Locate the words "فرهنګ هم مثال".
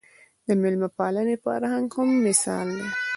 1.45-2.67